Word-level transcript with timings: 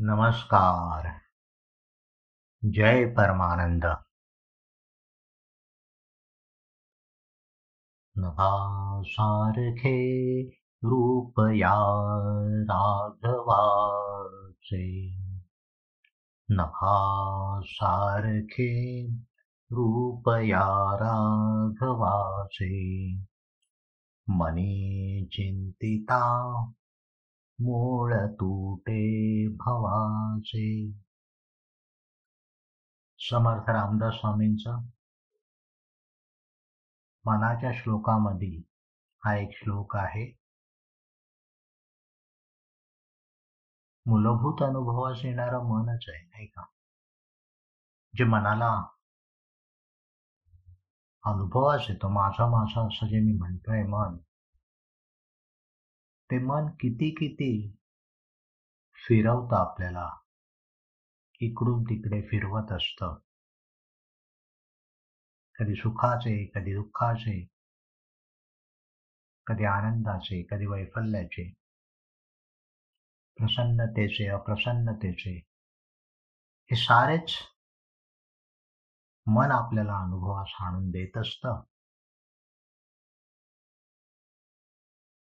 नमस्कार। 0.00 1.20
जय 2.64 3.06
परमानंद। 3.06 3.86
नभासारखे 8.16 9.96
रूप 10.60 11.40
या 11.40 11.74
राघवाचे 12.62 14.82
नभासारखे 16.48 19.06
रूप 19.70 20.28
या 20.28 20.96
राघवाचे 20.96 23.14
मनी 24.28 25.28
चिंतिता 25.32 26.22
मूळ 27.60 28.14
तुटे 28.14 29.48
भवाचे. 29.48 30.92
समर्थ 33.18 33.70
रामदास 33.70 34.14
स्वामींचा. 34.14 34.76
मनाच्या 37.24 37.70
श्लोकामध्ये 37.74 38.62
हा 39.24 39.36
एक 39.36 39.48
श्लोक 39.52 39.96
आहे. 39.96 40.38
मूलभूत 44.06 44.62
अनुभवास 44.62 45.24
येणारं 45.24 45.58
मनच 45.58 46.04
आहे 46.08 46.26
नाही 46.26 46.46
का? 46.46 46.62
जे 48.16 48.24
मनाला 48.24 48.86
अनुभवास 51.24 51.80
येतो 51.88 52.08
माझा 52.08 52.46
माझा 52.46 52.86
असं 52.86 53.06
जे 53.06 53.20
मी 53.20 53.32
म्हणतोय 53.38 53.82
मन 53.82 54.16
ते 56.30 56.38
मन 56.38 56.66
किती 56.80 57.10
किती 57.10 57.76
फिरवतं 58.94 59.56
आपल्याला. 59.56 60.10
इकडून 61.40 61.82
तिकडे 61.82 62.22
फिरवत 62.22 62.72
असतं. 62.72 63.18
कधी 65.54 65.74
सुखाचे 65.74 66.46
कधी 66.46 66.74
दुःखाचे 66.74 67.46
कधी 69.46 69.64
आनंदाचे 69.64 70.42
कधी 70.42 70.66
वैफल्याचे. 70.66 71.52
प्रसन्नतेचे 73.36 74.28
अप्रसन्नतेचे. 74.28 75.36
हे 76.70 76.76
सारेच 76.76 77.34
मन 79.26 79.46
आपल्याला 79.50 79.96
अनुभवास 79.98 80.48
आणून 80.60 80.90
देत 80.90 81.16
असतं. 81.16 81.62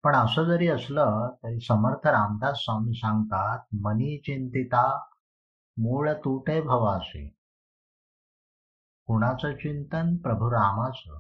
पण 0.04 0.14
असं 0.14 0.44
जरी 0.44 0.68
असलं 0.68 1.30
तरी 1.42 1.60
समर्थ 1.60 2.06
रामदास 2.06 2.56
स्वामी 2.56 2.94
सांगतात 2.94 3.66
मनी 3.80 4.18
चिंतिता 4.18 4.98
मूळ 5.76 6.12
तुटे 6.12 6.60
भवासे. 6.60 7.28
कुणाचं 9.06 9.52
चिंतन? 9.52 10.16
प्रभू 10.16 10.50
रामाचं. 10.50 11.18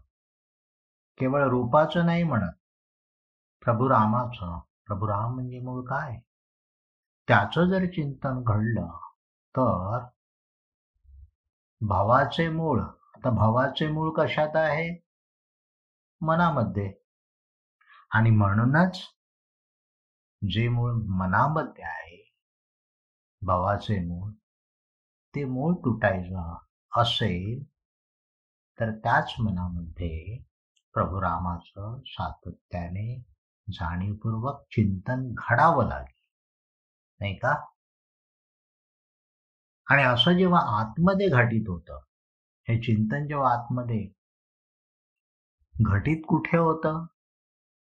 केवळ 1.18 1.48
रूपाचं 1.48 2.06
नाही 2.06 2.22
म्हणत. 2.22 2.52
प्रभू 3.64 3.88
रामाचं. 3.88 4.58
प्रभू 4.86 5.06
राम 5.06 5.34
म्हणजे 5.34 5.58
मूळ 5.58 5.84
काय? 5.84 6.20
त्याचं 7.28 7.64
जर 7.64 7.84
चिंतन 7.86 8.42
घडलं 8.42 8.88
तर 9.56 10.04
भावाचे 11.80 12.48
मूळ. 12.48 12.80
आता 12.80 13.30
भावाचे 13.30 13.88
मूळ 13.88 14.10
कशात 14.16 14.56
आहे? 14.56 15.04
मनामध्ये. 16.20 17.07
आणि 18.10 18.30
म्हणूनच 18.30 18.98
जे 20.42 20.68
मूळ 20.68 20.92
मनामध्ये 21.08 21.84
आहे 21.84 22.16
भावाचे 23.42 23.98
मूळ 24.00 24.30
ते 25.34 25.44
मूळ 25.44 25.74
तुटायचं 25.74 26.54
असेल 26.92 27.64
तर 28.78 28.90
त्याच 28.98 29.34
मनामध्ये 29.40 30.38
प्रभू 30.94 31.20
रामाचं 31.20 31.98
सातत्याने 32.06 33.18
जाणीवपूर्वक 33.68 34.62
चिंतन 34.70 35.34
घडावं 35.38 35.88
लागेल. 35.88 36.14
नाही 37.20 37.34
का? 37.36 37.54
आणि 39.86 40.02
असं 40.02 40.32
जेव्हा 40.32 40.60
आतमध्ये 40.80 41.28
घटित 41.28 41.68
होतं 41.68 41.98
हे 42.68 42.78
चिंतन 42.80 43.26
जेव्हा 43.26 43.52
आतमध्ये 43.52 44.08
घटित 45.74 46.22
कुठे 46.28 46.56
होतं? 46.56 47.04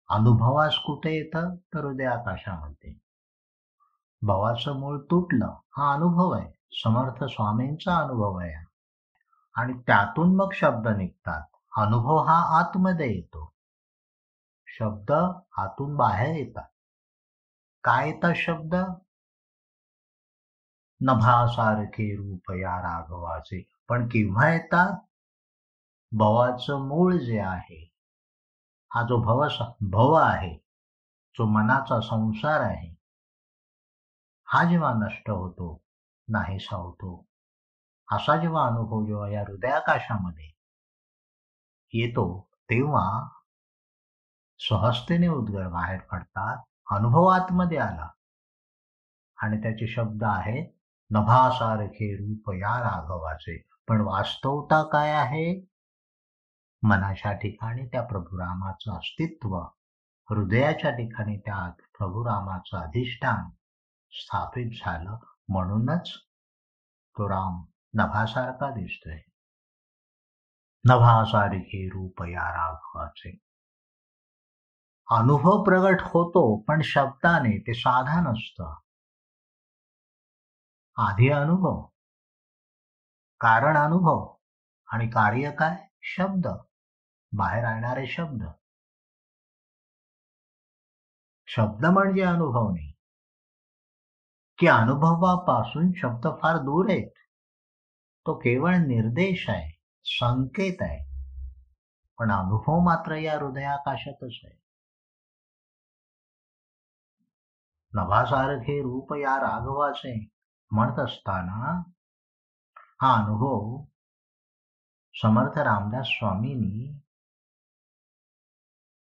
अनुभवास 0.09 0.75
कुठे 0.75 1.15
येतं? 1.15 1.55
तर 1.55 1.85
हृदय 1.85 2.05
आकाशामध्ये 2.05 2.93
भावाचं 4.21 4.79
मूळ 4.79 4.99
तुटलं 4.99 5.55
हा 5.77 5.93
अनुभव 5.93 6.31
आहे. 6.31 6.51
समर्थ 6.83 7.23
स्वामींचा 7.23 7.97
अनुभव 7.97 8.35
आहे 8.35 8.65
आणि 9.55 9.73
त्यातून 9.73 10.35
मग 10.35 10.49
शब्द 10.53 10.87
निघतात. 10.87 11.43
अनुभव 11.77 12.17
हा 12.17 12.59
आतमध्ये 12.59 13.15
येतो. 13.15 13.53
शब्द 14.67 15.11
आतून 15.57 15.95
बाहेर 15.95 16.35
येतात. 16.35 16.67
काय 17.83 18.07
येतात 18.09 18.33
शब्द? 18.35 18.75
नभासारखे 21.01 22.15
रूप 22.15 22.51
या 22.51 22.77
राघवाचे. 22.77 23.69
पण 23.89 24.07
केव्हा 24.07 24.53
येतात? 24.53 24.97
भवाचं 26.11 26.87
मूळ 26.87 27.15
जे 27.15 27.39
आहे 27.39 27.94
हा 28.93 29.03
जो 29.03 29.17
भव 29.21 29.47
भव 29.81 30.13
आहे 30.13 30.55
जो 31.37 31.45
मनाचा 31.45 31.99
संसार 32.01 32.61
आहे 32.61 32.95
हा 34.47 34.63
जेव्हा 34.63 34.93
नष्ट 34.93 35.29
होतो 35.29 35.81
नाहीसा 36.27 36.75
होतो 36.75 37.25
असा 38.11 38.41
जेव्हा 38.41 38.67
अनुभव 38.67 39.05
जेव्हा 39.05 39.29
या 39.29 39.41
हृदयाकाशामध्ये 39.41 40.45
येतो 41.93 42.49
तेव्हा 42.69 43.27
सहजतेने 44.59 45.27
उद्गर 45.27 45.67
बाहेर 45.67 45.99
पडतात 46.01 46.57
अनुभव 46.91 47.25
आतमध्ये 47.25 47.77
आला. 47.77 48.09
आणि 49.37 49.57
त्याचे 49.57 49.87
शब्द 49.87 50.23
आहेत 50.23 50.71
नभासारखे 51.09 52.15
रूप 52.15 52.51
या 52.51 52.79
राघवाचे. 52.79 53.57
पण 53.87 54.01
वास्तवता 54.01 54.83
काय 54.83 55.11
आहे? 55.11 55.74
मनाच्या 56.89 57.33
ठिकाणी 57.33 57.87
त्या 57.87 58.03
प्रभुरामाचं 58.03 58.97
अस्तित्व 58.97 59.55
हृदयाच्या 60.29 60.91
ठिकाणी 60.91 61.37
त्या 61.37 61.69
प्रभुरामाचं 61.69 62.77
अधिष्ठान 62.77 63.49
स्थापित 64.11 64.71
झालं 64.71 65.17
म्हणूनच 65.47 66.13
तो 67.11 67.29
राम 67.29 67.65
नभासारखा 67.93 68.71
दिसतोय. 68.71 69.17
नभासारखे 70.85 71.89
रूप 71.89 72.23
या 72.23 72.49
राघवाचे. 72.49 73.37
अनुभव 75.11 75.63
प्रगट 75.63 75.97
होतो 76.01 76.61
पण 76.61 76.81
शब्दाने 76.83 77.59
ते 77.59 77.73
साधा 77.73 78.21
नसतं. 78.31 78.75
आधी 80.95 81.29
अनुभव. 81.29 81.87
कारण 83.39 83.77
अनुभव. 83.77 84.35
आणि 84.87 85.07
कार्य 85.07 85.51
काय? 85.51 85.89
शब्द. 86.01 86.47
बाहेर 87.31 87.65
आणणारे 87.65 88.07
शब्द. 88.07 88.47
शब्द 91.47 91.85
म्हणजे 91.85 92.21
अनुभव 92.21 92.69
नाही. 92.71 92.91
की 94.57 94.67
अनुभवापासून 94.67 95.91
शब्द 95.97 96.27
फार 96.41 96.57
दूर 96.57 96.89
आहेत. 96.89 97.11
तो 98.27 98.39
केवळ 98.39 98.75
निर्देश 98.75 99.49
आहे 99.49 99.79
संकेत 100.03 100.77
आहे. 100.81 101.15
पण 102.17 102.31
अनुभव 102.31 102.79
मात्र 102.79 103.15
या 103.15 103.39
हृदयाकाशातच 103.39 104.39
आहे. 104.43 104.65
नभासारखे 107.93 108.81
रूप 108.81 109.13
या 109.13 109.37
राघवाचे 109.37 110.29
म्हणत 110.71 110.99
असताना 110.99 111.81
हा 112.77 113.23
अनुभव 113.23 113.83
समर्थ 115.21 115.57
रामदास 115.57 116.07
स्वामींनी 116.07 117.04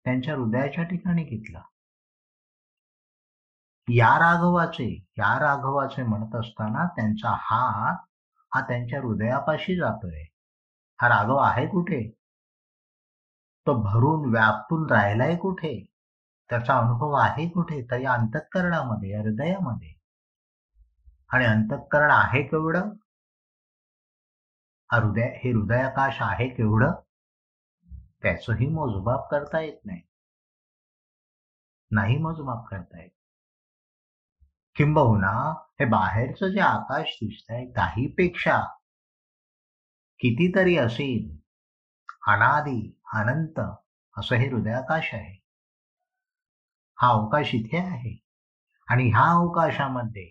त्यांच्या 0.05 0.35
हृदयाच्या 0.35 0.85
ठिकाणी 0.85 1.25
घेतला. 1.25 1.63
या 3.89 4.19
राघवाचे 4.19 5.05
या 5.19 5.39
राघवाचे 5.39 6.03
म्हणत 6.03 6.35
असताना 6.35 6.87
त्यांचा 6.87 7.31
हात 7.31 7.97
हा 8.55 8.61
त्यांच्या 8.61 9.01
हृदयापाशी 9.01 9.77
जातोय. 9.77 10.23
हा 11.03 11.09
राघव 11.09 11.37
आहे 11.37 11.67
कुठे? 11.67 12.11
तो 13.67 13.75
भरून 13.83 14.31
व्यापून 14.31 14.91
राहिलाय 14.91 15.37
कुठे? 15.37 15.87
त्याचा 16.51 16.79
अनुभव 16.79 17.13
आहे 17.13 17.49
कुठे? 17.49 17.83
तर 17.91 17.99
या 17.99 18.13
अंतःकरणामध्ये 18.13 19.11
या 19.11 19.21
हृदयामध्ये. 19.21 19.93
आणि 21.33 21.45
अंतःकरण 21.45 22.11
आहे 22.11 22.43
केवढं? 22.43 22.91
हा 24.93 24.99
हृदय 24.99 25.23
हे 25.23 25.53
हृदयाकाश 25.53 26.17
आहे 26.21 26.49
केवढं? 26.49 26.93
त्याचंही 28.23 28.67
मोजमाप 28.69 29.31
करता 29.31 29.61
येत 29.61 29.79
नाही. 29.85 30.01
नाही 31.91 32.19
मोजमाप 32.19 32.67
करता 32.69 33.03
येत. 33.03 33.11
किंबहुना 34.77 35.33
हे 35.81 35.85
बाहेरचं 35.85 36.49
जे 36.49 36.61
आकाश 36.61 37.17
दिसतंय 37.23 37.65
काहीपेक्षा 37.67 38.59
कितीतरी 40.21 40.77
असेल 40.77 41.39
अनादी 42.27 42.97
अनंत 43.15 43.61
असं 44.17 44.37
हे 44.37 44.49
हृदयाकाश 44.49 45.15
आहे. 45.15 45.41
हा 46.99 47.09
अवकाश 47.09 47.55
इथे 47.55 47.79
आहे 47.79 48.19
आणि 48.89 49.11
ह्या 49.11 49.31
अवकाशामध्ये 49.31 50.31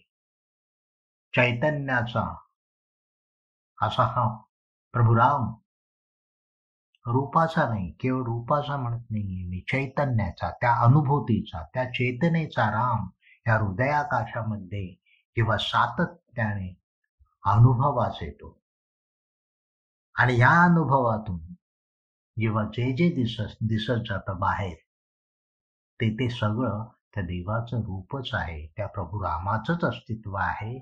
चैतन्याचा 1.34 2.24
असा 3.82 4.04
हा 4.04 4.44
प्रभुराम 4.94 5.54
रूपाचा 7.12 7.70
नाही 7.70 7.92
केवळ 7.92 8.24
रूपाचा 8.24 8.78
म्हणत 8.78 9.06
नाहीये 9.12 9.50
मी 9.50 9.60
चैतन्याचा 9.60 10.50
त्या 10.52 10.76
अनुभूतीचा 10.76 11.64
त्या 11.74 11.86
चेतनेचा 11.86 12.72
राम 12.72 13.10
या 13.48 13.58
हृदयाकाशामध्ये 13.58 14.86
किंवा 15.36 15.58
सातत्याने 15.58 16.82
अनुभवास 17.46 18.18
येतो. 18.22 18.62
आणि 20.16 20.40
या 20.40 20.64
अनुभवातून 20.64 21.54
जेव्हा 22.40 22.64
जे 22.64 22.96
जे 22.96 23.10
दिसत 23.10 23.58
दिसत 23.62 24.10
जातं 24.10 24.40
बाहेर 24.40 24.76
ते 26.02 26.14
ते 26.14 26.30
सगळं 26.30 26.86
त्या 27.16 27.24
देवाचं 27.24 27.78
रूपच 27.78 28.30
आहे 28.34 28.74
त्या 28.78 28.88
प्रभू 28.88 29.24
रामाचंच 29.24 29.84
अस्तित्व 29.84 30.36
आहे 30.36 30.78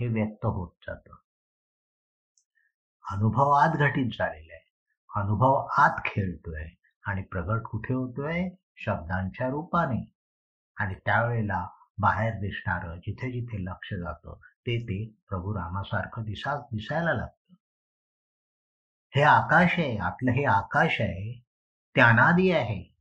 हे 0.00 0.06
व्यक्त 0.06 0.46
होत 0.46 0.70
जात. 0.82 1.08
अनुभव 3.10 3.50
आत 3.50 3.76
घटित 3.76 4.10
झालेला 4.18 4.54
आहे. 4.54 4.65
अनुभव 5.16 5.66
आत 5.78 6.00
खेळतोय 6.04 6.68
आणि 7.06 7.22
प्रगट 7.22 7.62
कुठे 7.62 7.94
होतोय? 7.94 8.48
शब्दांच्या 8.76 9.48
रूपाने. 9.48 10.12
आणि 10.76 10.94
त्यावेळेला 10.94 11.68
बाहेर 11.98 12.34
दिसणार 12.34 12.96
जिथे 12.96 13.32
जिथे 13.32 13.64
लक्ष 13.64 13.92
जातं 13.94 14.38
ते 14.44 14.82
ते 14.84 15.10
प्रभू 15.28 15.54
रामासारखं 15.54 16.22
दिसा 16.22 16.56
दिसायला 16.56 17.12
लागतं. 17.12 17.54
हे 19.16 19.22
आकाश 19.22 19.72
आहे 19.78 19.98
आपलं 19.98 20.30
हे 20.30 20.44
आकाश 20.44 21.00
आहे 21.00 21.44
ते 21.96 22.00
अनादी 22.00 22.50
आहे 22.50 22.96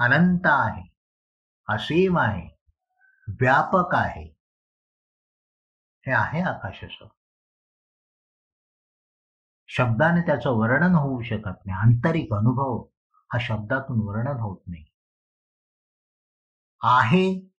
अनंत 0.00 0.46
आहे 0.46 0.94
असीम 1.68 2.18
आहे 2.18 2.56
व्यापक 3.28 3.94
आहे. 3.94 4.34
हे 6.06 6.12
आहे 6.12 6.42
आकाशाचं 6.42 7.08
शब्दाने 9.76 10.20
त्याचं 10.20 10.50
वर्णन 10.50 10.94
होऊ 10.94 11.22
शकत 11.22 11.66
नाही. 11.66 11.78
आंतरिक 11.78 12.32
अनुभव 12.32 12.84
हा 13.32 13.38
शब्दातून 13.40 14.00
वर्णन 14.00 14.40
होत 14.40 14.58
नाही. 14.66 14.84
आहे 16.82 17.50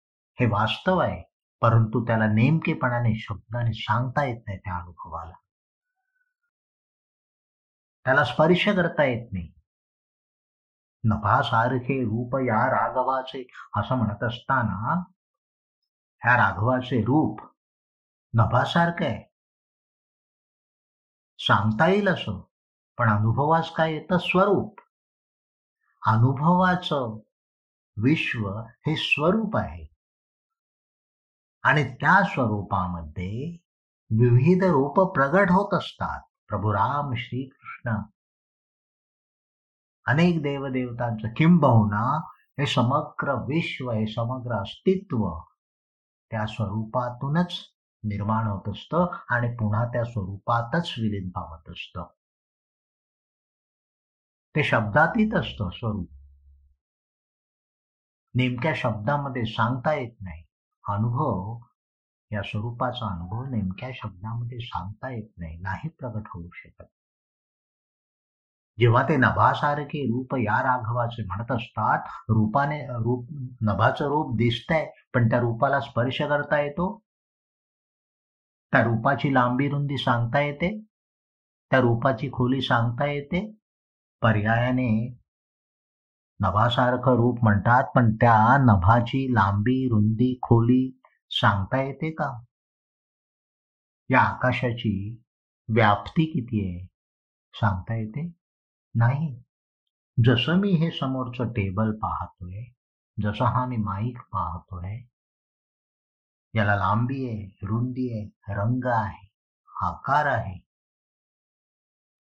हे 0.41 0.47
वास्तव 0.47 0.99
आहे 0.99 1.23
परंतु 1.61 2.07
त्याला 2.07 2.27
नेमकेपणाने 2.27 3.15
शब्दाने 3.19 3.73
सांगता 3.73 4.25
येत 4.25 4.43
नाही 4.47 4.59
त्या 4.59 4.77
अनुभवाला. 4.77 5.35
त्याला 8.05 8.25
स्पर्श 8.25 8.69
करता 8.69 9.05
येत 9.05 9.33
नाही. 9.33 9.53
नभासारखे 11.05 12.03
रूप 12.05 12.37
या 12.37 12.67
राघवाचे 12.67 13.47
असं 13.77 13.95
म्हणत 13.95 14.23
असताना 14.23 14.95
ह्या 16.23 16.37
राघवाचे 16.37 17.01
रूप 17.01 17.41
नभासारखं 18.35 19.05
आहे. 19.05 19.34
सांगता 21.39 21.89
येईल 21.89 22.09
असं 22.09 22.41
पण 22.99 23.19
अनुभवास 23.19 23.71
काय 23.71 23.93
येतं? 23.93 24.19
स्वरूप. 24.19 24.81
अनुभवाचं 26.07 27.21
विश्व 27.97 28.49
हे 28.61 28.97
स्वरूप 28.97 29.57
आहे. 29.57 29.87
आणि 31.63 31.95
त्या 31.95 32.25
स्वरूपामध्ये 32.25 33.57
विविध 34.11 34.65
रूप 34.65 35.01
प्रगट 35.01 35.51
होत 35.51 35.75
असतात. 35.75 36.21
प्रभू 36.49 36.73
राम 36.73 37.15
श्रीकृष्ण. 37.17 37.91
अनेक 40.07 40.43
देवदेवतांचं 40.43 41.29
किंबहुना 41.37 42.29
हे 42.29 42.67
समग्र 42.67 43.35
विश्व 43.35 43.91
हे 43.91 44.07
समग्र 44.07 44.53
अस्तित्व 44.53 45.41
त्या 46.31 46.47
स्वरूपातूनच 46.47 47.74
निर्माण 48.05 48.47
होत 48.47 48.69
असतं 48.69 49.07
आणि 49.29 49.57
पुन्हा 49.57 49.85
त्या 49.85 50.05
स्वरूपातच 50.05 50.95
विलीन 50.99 51.31
पावत 51.31 51.71
असतं. 51.71 52.07
ते 54.57 54.65
शब्दातीत 54.65 55.35
असतं 55.35 55.71
स्वरूप. 55.71 56.09
नेमक्या 58.35 58.73
शब्दामध्ये 58.77 59.45
सांगता 59.45 59.95
येत 59.95 60.13
नाही. 60.21 60.43
अनुभव 60.89 61.59
या 62.33 62.43
स्वरूपाचा 62.43 63.07
अनुभव 63.07 63.45
नेमक्या 63.45 63.91
शब्दामध्ये 63.95 64.59
सांगता 64.61 65.11
येत 65.11 65.29
नाही 65.39 65.59
नाही 65.59 65.89
प्रगट 65.89 66.29
होऊ 66.29 66.49
शकत. 66.55 66.85
जेव्हा 68.79 69.03
ते 69.03 69.17
नभासारखे 69.17 70.07
रूप 70.07 70.35
या 70.35 70.63
राघवाचे 70.63 71.25
म्हणत 71.25 71.53
असतात 71.53 71.99
रूपाने 72.29 72.87
रूप 72.87 73.27
नभाचं 73.63 74.05
रूप 74.05 74.37
दिसतंय 74.37 74.91
पण 75.15 75.29
त्या 75.31 75.41
रूपाला 75.41 75.81
स्पर्श 75.81 76.23
करता 76.23 76.61
येतो? 76.61 77.04
त्या 78.75 78.83
रूपाची 78.83 79.35
लांबी 79.35 79.69
रुंदी 79.69 79.99
सांगता 79.99 80.41
येते. 80.41 80.81
त्या 81.71 81.81
रूपाची 81.81 82.31
खोली 82.31 82.61
सांगता 82.61 83.07
येते. 83.07 83.57
पर्यायाने 84.23 85.09
नभासारखं 86.41 87.17
रूप 87.17 87.39
म्हणतात 87.43 87.85
पण 87.95 88.15
त्या 88.15 88.57
नभाची 88.61 89.35
लांबी 89.35 89.89
रुंदी 89.89 90.39
खोली 90.43 90.99
सांगता 91.31 91.83
येते 91.83 92.11
का? 92.11 92.45
या 94.11 94.21
आकाशाची 94.21 95.19
व्याप्ती 95.69 96.25
किती 96.25 96.67
आहे? 96.67 96.87
सांगता 97.55 97.95
येते? 97.95 98.33
नाही. 98.95 99.43
जसं 100.25 100.61
मी 100.61 100.71
हे 100.71 100.91
समोरचं 100.91 101.49
टेबल 101.49 101.93
पाहतोय 101.93 102.65
जसं 103.23 103.45
हा 103.45 103.67
मी 103.67 103.77
माईक 103.77 104.19
पाहतोय 104.33 105.03
याला 106.55 106.75
लांबी 106.77 107.29
आहे 107.29 107.67
रुंदी 107.67 108.09
आहे 108.13 108.55
रंग 108.55 108.87
आहे 108.87 109.27
आकार 109.87 110.27
आहे. 110.27 110.59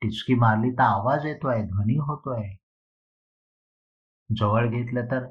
टिचकी 0.02 0.34
मारली 0.34 0.70
तर 0.70 0.82
आवाज 0.82 1.26
येतोय 1.26 1.62
ध्वनी 1.62 1.96
होतोय. 1.96 2.48
जवळ 4.30 4.68
घेतलं 4.68 5.06
तर 5.10 5.26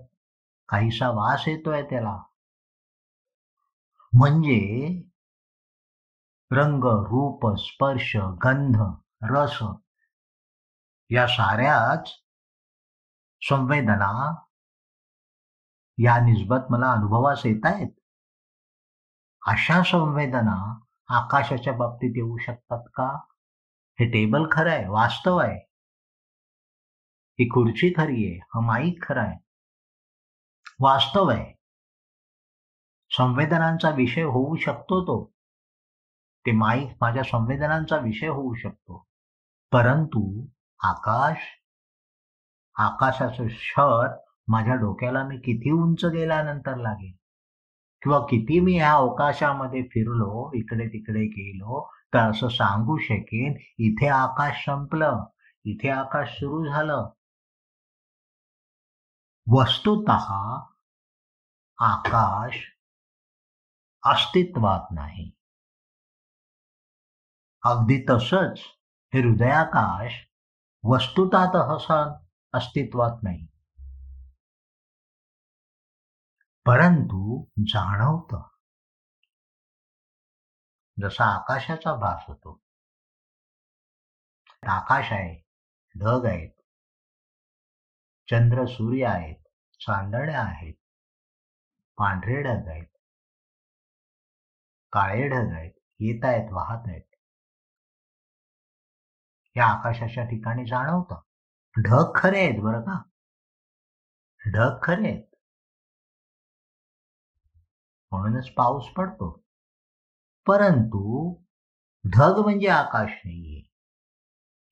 काहीसा 0.70 1.10
वास 1.10 1.48
येतोय 1.48 1.82
त्याला. 1.84 2.18
म्हणजे 4.14 4.60
रंग 6.52 6.84
रूप 6.84 7.46
स्पर्श 7.58 8.16
गंध 8.18 8.78
रस 9.24 9.58
या 11.10 11.26
साऱ्याच 11.28 12.12
संवेदना 13.42 14.12
या 15.98 16.18
निस्बत 16.20 16.72
मला 16.72 16.92
अनुभवास 16.92 17.46
येत 17.46 17.66
आहेत 17.66 17.92
अशा 19.48 19.84
संवेदना 19.84 20.80
आकाशाच्या 21.08 21.74
बाबतीत 21.74 22.14
येऊ 22.16 22.38
शकतात 22.38 22.84
का? 22.88 23.18
हे 24.00 24.06
टेबल 24.06 24.48
खरं 24.52 24.72
आहे 24.72 24.88
वास्तव 24.88 25.38
आहे. 25.38 25.60
ही 27.40 27.48
खुर्ची 27.48 27.94
खरी 27.98 28.28
आहे 28.28 28.38
हा 28.38 28.60
माईक 28.60 29.04
खरा 29.04 29.22
आहे. 29.22 29.38
वास्तव 30.80 31.30
आहे. 31.30 31.54
संवेदनांचा 33.10 33.90
विषय 33.90 34.22
होऊ 34.22 34.56
शकतो 34.56 35.04
तो. 35.04 35.34
ते 36.46 36.52
माईक 36.52 36.90
माझ्या 37.02 37.24
संवेदनांचा 37.24 37.98
विषय 37.98 38.28
होऊ 38.28 38.54
शकतो. 38.54 39.08
परंतु 39.72 40.48
आकाश 40.84 41.38
आकाशाचं 42.76 43.44
शर 43.50 44.18
माझ्या 44.48 44.76
डोक्याला 44.76 45.24
मी 45.24 45.38
किती 45.38 45.72
उंच 45.72 46.06
गेल्यानंतर 46.06 46.76
लागेल? 46.76 47.23
किंवा 48.04 48.20
किती 48.20 48.60
मी 48.60 48.74
ह्या 48.78 48.94
अवकाशामध्ये 48.94 49.82
फिरलो 49.84 50.52
इकडे 50.54 50.88
तिकडे 50.88 51.26
गेलो 51.26 51.92
तर 52.14 52.30
असं 52.30 52.48
सांगू 52.48 52.98
शकेन 52.98 53.54
इथे 53.78 54.08
आकाश 54.08 54.66
संपलं 54.66 55.26
इथे 55.66 55.90
आकाश 55.90 56.30
सुरू 56.30 56.66
झालं. 56.66 57.10
वस्तुत 59.52 60.10
आकाश 61.78 62.56
अस्तित्वात 64.04 64.92
नाही. 64.92 65.32
अगदी 67.64 68.06
तसंच 68.10 68.60
हे 69.14 69.20
हृदयाकाश 69.22 70.14
वस्तुतात 70.84 71.56
हसन 71.56 72.12
अस्तित्वात 72.54 73.24
नाही. 73.24 73.48
परंतु 76.66 77.46
जाणवत. 77.68 78.36
जसा 81.02 81.26
आकाशाचा 81.26 81.96
भास 81.96 82.26
होतो. 82.28 82.62
आकाश 84.68 85.12
आहे 85.12 85.44
ढग 86.00 86.26
आहेत. 86.26 86.50
चंद्र 88.30 88.66
सूर्य 88.66 89.06
आहेत 89.06 89.36
चांदण्या 89.80 90.42
आहेत. 90.42 90.74
पांढरे 91.98 92.42
ढग 92.42 92.68
आहेत. 92.68 92.88
काळे 94.92 95.30
ढग 95.30 95.54
आहेत 95.54 95.74
येत 96.00 96.26
आहेत 96.26 96.50
वाहत 96.52 96.88
आहेत. 96.88 97.16
या 99.58 99.66
आकाशाच्या 99.66 100.24
ठिकाणी 100.24 100.66
जाणवतं. 100.66 101.22
ढग 101.82 102.12
खरे 102.16 102.40
आहेत 102.40 102.64
बरं 102.64 102.82
का? 102.82 103.04
ढग 104.54 104.80
खरे 104.84 105.12
आहेत. 105.12 105.33
म्हणूनच 108.14 108.50
पाऊस 108.50 108.88
पडतो. 108.88 109.30
परंतु 110.48 111.34
ढग 112.06 112.40
म्हणजे 112.40 112.68
आकाश 112.68 113.12
नाहीये. 113.26 113.62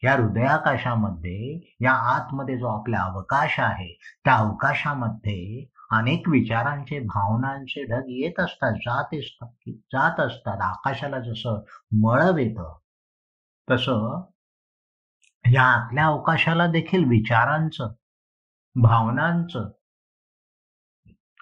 या 0.03 0.13
हृदयाकाशामध्ये 0.15 1.59
या 1.81 1.91
आतमध्ये 2.15 2.57
जो 2.57 2.67
आपला 2.67 2.99
अवकाश 3.01 3.59
आहे 3.59 3.93
त्या 4.25 4.35
अवकाशामध्ये 4.35 5.65
अनेक 5.91 6.29
विचारांचे 6.29 6.99
भावनांचे 6.99 7.83
ढग 7.83 8.09
येत 8.09 8.39
असतात 8.39 8.73
जात 8.73 9.15
असतात 9.19 9.69
जात 9.93 10.19
असतात. 10.19 10.61
आकाशाला 10.61 11.19
जसं 11.19 11.61
मळब 12.03 12.37
येतं 12.37 12.73
तसं 13.67 14.21
या 15.45 15.63
आतल्या 15.63 16.05
अवकाशाला 16.05 16.67
देखील 16.67 17.03
विचारांचं 17.09 17.93
भावनांचं 18.75 19.69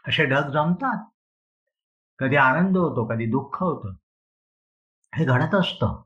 असे 0.07 0.25
ढग 0.25 0.49
जमतात. 0.51 1.05
कधी 2.19 2.35
आनंद 2.35 2.77
होतो 2.77 3.05
कधी 3.05 3.25
दुःख 3.25 3.63
होतं. 3.63 3.93
हे 5.13 5.25
घडत 5.25 5.55
असतं. 5.55 6.01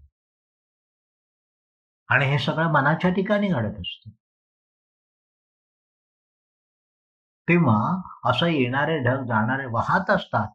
आणि 2.09 2.25
हे 2.25 2.39
सगळं 2.39 2.71
मनाच्या 2.71 3.11
ठिकाणी 3.11 3.47
घडत 3.47 3.79
असतं. 3.79 4.09
तेव्हा 7.47 8.01
असं 8.29 8.45
येणारे 8.45 8.99
ढग 8.99 9.23
जाणारे 9.25 9.65
वाहत 9.65 10.09
असतात. 10.09 10.47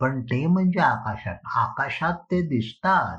पण 0.00 0.22
ते 0.22 0.46
म्हणजे 0.46 0.80
आकाशात. 0.80 1.38
आकाशात 1.56 2.14
ते 2.14 2.42
दिसतात. 2.42 3.18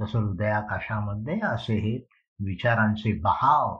तसं 0.00 0.18
हृदयाकाशामध्ये 0.18 1.40
असे 1.40 1.74
हे 1.74 1.96
विचारांचे 2.40 3.20
बहाव 3.20 3.78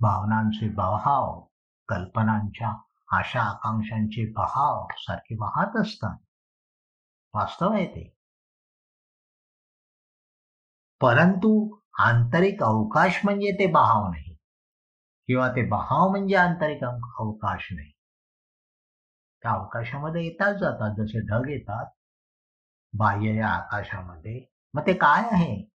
भावनांचे 0.00 0.68
बहाव 0.68 1.40
कल्पनांच्या 1.88 2.72
आशा 3.12 3.40
आकांक्षांचे 3.42 4.32
बहाव 4.32 4.86
सारखे 4.98 5.34
वाहत 5.34 5.76
असतात. 5.76 6.16
वास्तव 7.34 7.72
आहे 7.72 7.86
ते. 7.86 8.12
परंतु 11.00 11.50
आंतरिक 11.98 12.62
अवकाश 12.62 13.20
म्हणजे 13.24 13.52
ते 13.58 13.66
बहाव 13.66 14.08
नाही. 14.10 14.34
किंवा 15.28 15.48
ते 15.48 15.62
बहाव 15.68 16.10
म्हणजे 16.10 16.36
आंतरिक 16.36 16.84
अवकाश 16.84 17.68
नाही. 17.72 17.90
त्या 19.42 19.52
अवकाशामध्ये 19.52 20.24
येतात 20.24 20.54
जातात. 20.54 20.94
जसे 20.98 21.20
ढग 21.26 21.48
येतात 21.48 21.86
बाह्य 22.94 23.34
या 23.36 23.48
आकाशामध्ये 23.48 24.46
मग 24.74 24.86
ते 24.86 24.92
काय 24.94 25.22
आहे? 25.32 25.68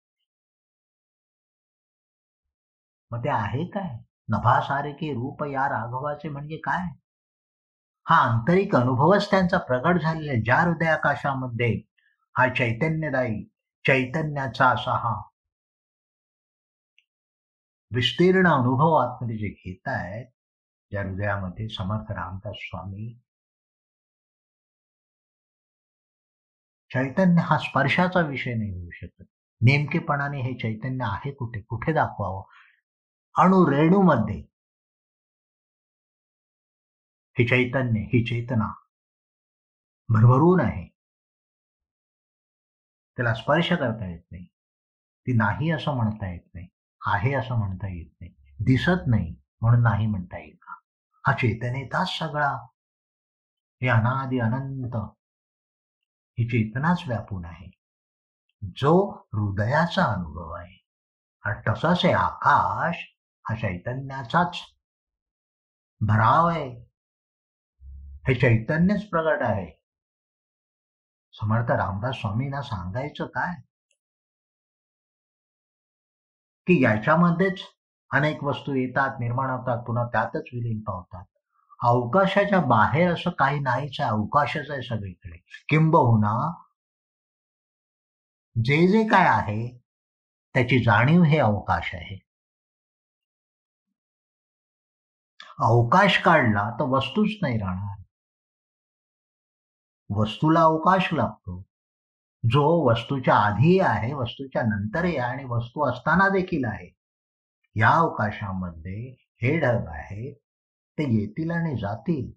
मग 3.11 3.25
ते 3.25 3.29
आहे 3.29 3.65
काय? 3.65 3.89
नभासारखे 4.29 5.13
रूप 5.15 5.43
या 5.45 5.67
राघवाचे 5.69 6.29
म्हणजे 6.29 6.57
काय? 6.57 6.87
हा 8.11 8.17
आंतरिक 8.17 8.77
अनुभवच 8.77 9.31
त्यांचा 9.31 9.59
प्रकट 9.59 10.01
झालेला 10.01 10.33
ज्या 10.45 10.61
हृदयाकाशामध्ये 10.61 11.83
हा 12.39 12.49
चैतन्यदायी 12.55 13.45
चैतन्याचा 13.87 14.69
असा 14.69 14.93
हा 14.93 15.23
विस्तीर्ण 17.91 18.47
अनुभव 18.49 18.95
आतमध्ये 18.95 19.37
जे 19.39 19.49
घेत 19.49 19.89
आहेत 19.89 20.27
ज्या 20.91 21.03
हृदयामध्ये 21.03 21.69
समर्थ 21.69 22.13
रामदास 22.13 22.55
स्वामी 22.59 23.21
चैतन्य 26.91 27.43
हा 27.43 27.59
स्पर्शाचा 27.59 28.21
विषय 28.21 28.55
नाही 28.55 28.71
होऊ 28.73 28.91
शकत. 28.91 29.25
नेमकेपणाने 29.61 30.41
हे 30.41 30.55
चैतन्य 30.55 31.05
आहे 31.05 31.31
कुठे? 31.31 31.61
कुठे 31.61 31.93
दाखवावं? 31.93 32.43
अणु 33.37 33.71
रेणूमध्ये 33.71 34.43
हे 37.39 37.45
चैतन्य 37.45 38.01
ही 38.01 38.25
चेतना. 38.25 38.75
भरभरून 40.09 40.61
आहे. 40.61 40.89
त्याला 43.17 43.35
स्पर्श 43.35 43.73
करता 43.73 44.11
येत 44.11 44.21
नाही. 44.31 44.47
ती 45.27 45.33
नाही 45.33 45.71
असं 45.71 45.97
म्हणता 45.97 46.33
येत 46.33 46.55
नाही. 46.55 46.69
आहे 47.07 47.35
असं 47.35 47.59
म्हणता 47.59 47.89
येत 47.89 48.11
नाही. 48.21 48.35
दिसत 48.65 49.05
नाही 49.07 49.37
म्हणून 49.61 49.83
नाही 49.83 50.07
म्हणता 50.07 50.39
येईल 50.39 50.57
का 50.63 50.73
हा 51.27 51.33
चेतनेचाच 51.33 52.19
सगळा. 52.19 52.67
हे 53.83 53.89
अनादि 53.89 54.39
अनंत. 54.39 54.97
ही 56.39 56.49
चेतनाच 56.49 57.03
व्यापून 57.09 57.45
आहे. 57.45 57.71
जो 58.63 59.11
हृदयाचा 59.33 60.05
अनुभव 60.05 60.51
आहे. 60.51 60.85
आणि 61.43 61.61
तसाच 61.69 62.05
हे 62.05 62.13
आकाश. 62.13 62.97
हा 63.51 63.55
चैतन्याचाच. 63.55 64.61
भराव 66.01 66.47
आहे. 66.47 66.86
हे 68.29 68.35
चैतन्यच 68.35 69.03
प्रगट 69.09 69.43
आहे. 69.43 69.67
समर्थ 71.33 71.71
रामदास 71.71 72.15
स्वामींना 72.15 72.63
सांगायचं 72.63 73.27
काय? 73.27 73.55
की 76.67 76.85
याच्यामध्येच 76.85 77.61
अनेक 78.11 78.45
वस्तू 78.45 78.75
येतात 78.75 79.21
निर्माण 79.21 79.51
होतात 79.51 79.85
पुन्हा 79.85 80.05
त्यातच 80.07 80.49
विलीन 80.53 80.81
पावतात 80.81 81.25
अवकाशाच्या 81.81 82.61
बाहेर 82.61 83.13
असं 83.13 83.31
काही 83.31 83.61
नाहीच 83.61 84.01
आहे 84.01 84.11
अवकाशच 84.11 84.71
आहे 84.71 84.83
सगळीकडे. 84.83 85.37
किंबहुना 85.69 86.35
जे 88.65 88.87
जे 88.89 89.03
काय 89.09 89.27
आहे 89.29 89.79
त्याची 90.55 90.79
जाणीव 90.85 91.23
हे 91.23 91.39
अवकाश 91.39 91.95
आहे. 91.95 92.19
अवकाश 95.59 96.19
काढला 96.23 96.71
तर 96.71 96.85
वस्तूच 96.85 97.39
नाही 97.43 97.59
राहणार. 97.59 98.06
वस्तूला 100.11 100.61
अवकाश 100.61 101.09
लागतो. 101.13 101.63
जो 102.45 102.91
वस्तूच्या 102.91 103.35
आधी 103.35 103.79
आहे 103.81 104.13
वस्तूच्या 104.15 104.63
नंतरही 104.63 105.17
आहे 105.17 105.33
आणि 105.33 105.45
वस्तू 105.45 105.89
असताना 105.91 106.29
देखील 106.29 106.65
आहे 106.65 106.89
या 107.77 107.91
अवकाशामध्ये 107.91 109.11
हे 109.43 109.59
ढग 109.61 109.87
आहे 109.89 110.33
ते 110.99 111.05
येतील 111.15 111.51
आणि 111.51 111.77
जातील. 111.77 112.31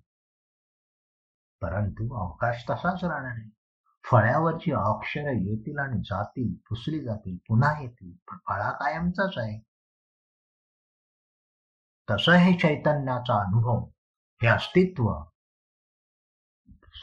परंतु 1.61 2.13
अवकाश 2.19 2.63
तसाच 2.69 3.03
राहणार 3.03 3.33
नाही 3.33 3.49
फळ्यावरची 4.05 4.71
अक्षर 4.71 5.29
येतील 5.31 5.79
आणि 5.79 5.99
जातील 5.99 6.53
पुसली 6.69 6.99
जातील 6.99 7.37
पुन्हा 7.47 7.81
येतील 7.81 8.11
पण 8.11 8.37
फळा 8.37 8.71
कायमचाच 8.71 9.37
आहे. 9.37 9.59
तसं 12.07 12.31
हे 12.31 12.53
चैतन्याचा 12.53 13.39
अनुभव 13.41 13.85
हे 14.41 14.47
अस्तित्व 14.47 15.11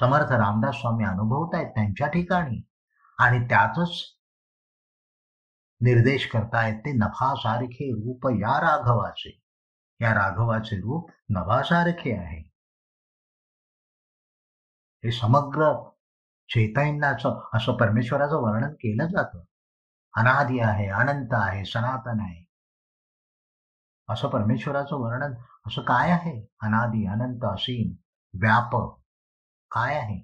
समर्थ 0.00 0.32
रामदास 0.32 0.74
स्वामी 0.74 1.04
अनुभवत 1.04 1.54
आहेत 1.54 1.66
त्यांच्या 1.66 2.06
ठिकाणी. 2.06 2.62
आणि 3.18 3.48
त्यातच 3.48 4.04
निर्देश 5.80 6.30
करतायत 6.30 6.80
ते 6.80 6.92
नभासारखे 6.92 7.92
रूप 7.92 8.26
या 8.26 8.60
राघवाचे. 8.60 9.42
या 10.00 10.14
राघवाचे 10.14 10.76
रूप 10.76 11.10
नभासारखे 11.28 12.16
आहे. 12.16 12.40
हे 15.04 15.12
समग्र 15.12 15.90
चैतन्याचं 16.48 17.48
असं 17.54 17.76
परमेश्वराचं 17.76 18.36
वर्णन 18.36 18.72
केलं 18.72 19.06
जातं. 19.06 19.38
अनादि 20.16 20.58
आहे 20.58 20.88
अनंत 20.88 21.28
आहे 21.32 21.64
सनातन 21.64 22.20
आहे. 22.20 22.44
असं 24.08 24.28
परमेश्वराचं 24.28 24.96
वर्णन 24.96 25.34
असं 25.66 25.82
काय 25.82 26.10
आहे? 26.10 26.46
अनादि 26.62 27.06
अनंत 27.06 27.40
असीम 27.44 27.92
व्यापक 28.40 29.05
काय 29.70 29.94
आहे? 29.96 30.20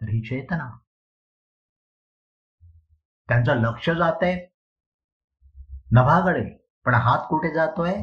तर 0.00 0.08
ही 0.08 0.20
चेतना. 0.20 0.78
त्यांचं 3.28 3.52
लक्ष 3.54 3.90
जात 3.90 4.22
आहे 4.22 4.46
नभाकडे 5.92 6.66
पण 6.84 6.94
हात 6.94 7.18
कुठे 7.28 7.54
जातोय? 7.54 7.94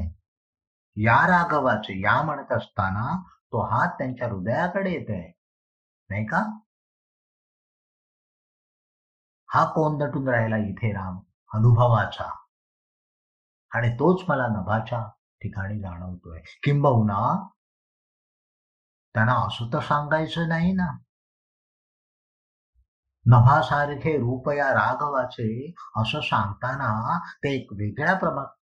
या 0.95 1.27
राघवाचे. 1.27 1.99
या 2.01 2.21
म्हणत 2.21 2.51
असताना 2.51 3.23
तो 3.29 3.61
हात 3.61 3.87
त्यांच्या 3.97 4.27
हृदयाकडे 4.27 4.91
येत 4.91 5.09
आहे 5.09 5.33
नाही 6.09 6.25
का? 6.25 6.59
हा 9.49 9.65
कोण 9.65 9.97
दटून 9.97 10.27
राहिला 10.29 10.57
इथे 10.57 10.91
राम? 10.91 11.19
अनुभवाचा. 11.53 12.29
आणि 13.71 13.89
तोच 13.95 14.29
मला 14.29 14.47
नभाच्या 14.47 15.09
ठिकाणी 15.41 15.79
जाणवतोय. 15.79 16.41
किंबहुना 16.63 17.49
त्यांना 19.17 19.33
असं 19.41 19.69
तर 19.73 19.79
सांगायचं 19.83 20.47
नाही 20.49 20.71
ना 20.73 20.87
नभासारखे 23.25 24.15
रूप 24.17 24.49
या 24.49 24.69
राघवाचे 24.73 25.49
असं 25.97 26.21
सांगताना 26.21 27.17
ते 27.43 27.53
एक 27.55 27.73
वेगळ्या 27.73 28.13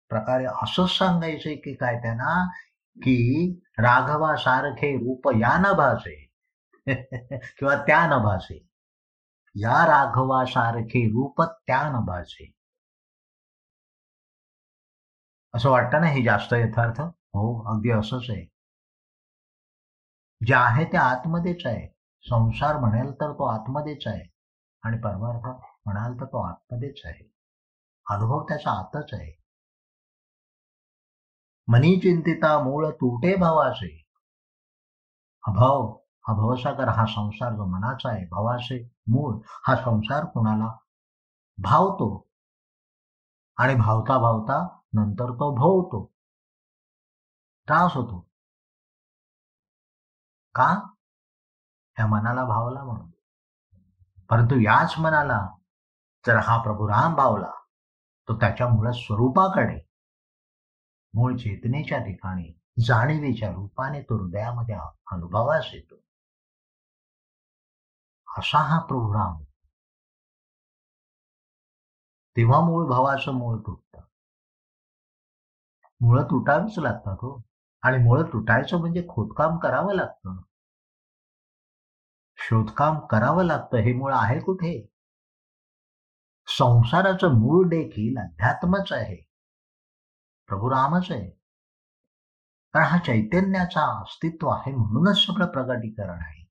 प्रकारे 0.10 0.46
असंच 0.46 0.90
सांगायचंय 0.90 1.56
की 1.56 1.74
काय 1.76 2.00
त्यांना 2.00 2.34
की 2.98 3.16
राघवासारखे 3.80 4.92
रूप 4.98 5.30
या 5.38 5.58
नभाचे 5.60 6.16
किंवा 6.88 7.76
त्या 7.84 8.06
नभाचे 8.08 8.60
या 9.56 9.86
राघवासारखे 9.86 11.06
रूप 11.10 11.42
त्या 11.42 11.82
नभाचे 11.92 12.52
असं 15.54 15.70
वाटतं 15.70 16.02
ना 16.02 16.08
हे 16.08 16.22
जास्त 16.24 16.54
यथार्थ? 16.54 17.02
हो 17.34 17.48
अगदी 17.68 17.92
असंच 17.92 18.30
आहे. 18.30 18.46
जे 20.48 20.54
आहे 20.54 20.86
ते 20.86 20.98
आतमध्येच 20.98 21.66
आहे. 21.66 21.88
संसार 22.22 22.78
म्हणाल 22.78 23.12
तर 23.12 23.32
तो 23.34 23.44
आतमध्येच 23.44 24.08
आहे. 24.08 24.24
आणि 24.84 24.98
परमार्थ 24.98 25.48
म्हणाल 25.86 26.14
तर 26.14 26.26
तो 26.26 26.48
आतमध्येच 26.48 27.02
आहे. 27.06 27.32
अनुभव 28.10 28.44
त्याचा 28.44 28.72
आतच 28.72 29.14
आहे. 29.14 29.44
मनी 31.68 31.96
चिंतिता 31.96 32.64
मूळ 32.64 32.90
तुटे 32.90 33.36
भावाचे. 33.36 34.06
अभाव 35.48 35.98
अभवसागर 36.28 36.88
हा 36.88 37.06
संसार 37.06 37.52
जो 37.52 37.66
मनाचा 37.66 38.10
आहे 38.10 38.26
भावाचे 38.26 38.90
मूळ 39.08 39.40
हा 39.68 39.76
संसार 39.76 40.26
कोणाला? 40.26 40.78
भावतो. 41.58 42.28
आणि 43.58 43.76
भावता 43.76 44.18
भावता 44.18 44.80
नंतर 44.94 45.26
तो 45.26 45.56
भोवतो. 45.56 46.06
त्रास 47.68 47.92
होतो. 47.96 48.33
का? 50.56 50.68
ह्या 51.96 52.08
मनाला 52.08 52.46
भावला 52.46 52.84
म्हणून. 52.84 53.12
परंतु 54.30 54.60
याच 54.60 54.94
मनाला 55.00 55.48
जर 56.28 56.38
हा 56.38 56.62
प्रभू 56.62 56.88
राम 56.88 57.16
भावला 57.16 57.52
तो 58.28 58.40
त्याच्या 58.40 58.68
मूळ 58.68 58.92
स्वरूपाकडे 58.92 59.88
मूळ 61.14 61.38
चेतनेच्या 61.38 62.00
ठिकाणी 62.00 62.60
जाणीवेच्या 62.86 63.52
रूपाने 63.52 64.02
तो 64.02 64.24
हृदयामध्ये 64.24 64.76
अनुभवास 65.12 65.66
येतो. 65.74 65.96
असा 68.40 68.58
हा 68.58 68.80
प्रभू 68.80 69.14
राम. 69.14 69.44
तेव्हा 72.38 72.60
मूळ 72.60 72.90
भावाचं 72.90 73.32
मूळ 73.32 73.60
तुटतं. 73.60 74.02
मुळं 76.02 76.24
तुटावीच 76.24 76.80
लागतात 76.80 77.14
हो. 77.14 77.42
आणि 77.84 77.98
मुळं 77.98 78.24
तुटायचं 78.24 78.80
म्हणजे 78.80 79.08
खोदकाम 79.10 79.58
करावं 79.58 79.94
लागतं. 79.94 80.42
शोधकाम 82.38 83.00
करावं 83.00 83.44
लागतं 83.44 83.78
हे 83.78 83.94
मूळ 83.94 84.14
आहे 84.14 84.40
कुठे? 84.40 84.88
संसाराचं 86.48 87.28
मूळ 87.28 87.70
देखील 87.70 88.18
अध्यात्मच 88.18 88.92
आहे. 88.92 89.16
प्रभू 90.48 90.70
रामच 90.70 91.08
आहे. 91.12 91.30
कारण 92.74 92.86
हा 92.86 92.98
चैतन्याचा 92.98 94.02
अस्तित्व 94.02 94.48
आहे 94.48 94.72
म्हणूनच 94.72 95.18
सगळं 95.18 95.46
प्रगटीकरण 95.46 96.20
आहे. 96.22 96.44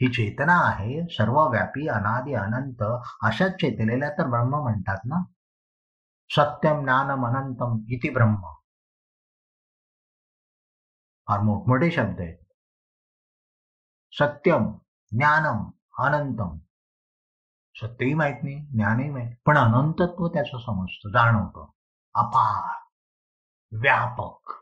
ही 0.00 0.08
चेतना 0.08 0.54
आहे 0.54 1.06
सर्वव्यापी 1.10 1.88
अनादि 1.88 2.34
अनंत 2.34 2.82
अशाच 3.22 3.50
चेतलेल्या 3.50 4.10
तर 4.10 4.26
ब्रह्म 4.28 4.54
म्हणतात 4.62 4.98
ना? 5.04 5.24
सत्यम 6.30 6.80
ज्ञानम 6.80 7.26
अनंतम 7.26 7.84
इति 7.90 8.10
ब्रह्म. 8.10 8.61
फार 11.28 11.40
मोठमोठे 11.40 11.90
शब्द 11.90 12.20
आहेत. 12.20 12.38
सत्यम 14.12 14.72
ज्ञानम 15.10 15.70
अनंतम. 15.98 16.58
सत्यही 17.74 18.14
माहीत 18.14 18.36
नाही 18.42 18.66
ज्ञानही 18.66 19.10
माहीत 19.10 19.36
पण 19.46 19.58
अनंतत्व 19.58 20.28
त्याचं 20.28 20.58
समजतं 20.58 21.08
जाणवतं. 21.08 21.70
अपार 22.14 22.82
व्यापक 23.72 24.52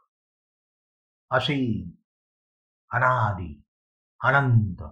असीम 1.31 1.91
अनादी 2.97 3.63
अनंत. 4.25 4.83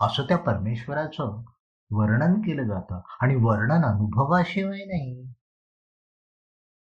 असं 0.00 0.22
त्या 0.22 0.38
परमेश्वराचं 0.38 1.44
वर्णन 1.90 2.40
केलं 2.40 2.62
जातं 2.62 3.00
आणि 3.20 3.34
वर्णन 3.34 3.84
अनुभवाशिवाय 3.84 4.84
नाही. 4.84 5.32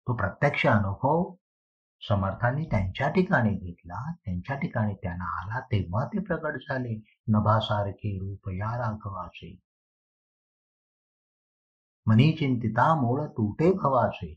तो 0.08 0.16
प्रत्यक्ष 0.16 0.66
अनुभव 0.66 1.34
समर्थांनी 2.02 2.64
त्यांच्या 2.64 3.08
ठिकाणी 3.08 3.54
घेतला. 3.54 4.12
त्यांच्या 4.24 4.56
ठिकाणी 4.56 4.94
त्यांना 4.94 5.24
आला 5.40 5.60
तेव्हा 5.60 6.04
ते 6.06 6.18
प्रकट 6.18 6.56
झाले. 6.60 6.94
नभासारखे 7.28 8.18
रूप 8.18 8.48
या 8.48 8.76
राघवाचे. 8.78 9.56
मनी 12.06 12.32
चिंतिता 12.32 12.94
मूळ 13.00 13.24
तुटे 13.26 13.72
भवाचे. 13.72 14.34